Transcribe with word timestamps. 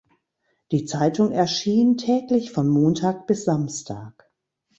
Die 0.71 0.85
Zeitung 0.85 1.31
erschien 1.31 1.95
täglich 1.95 2.51
von 2.51 2.67
Montag 2.67 3.27
bis 3.27 3.45
Samstag. 3.45 4.31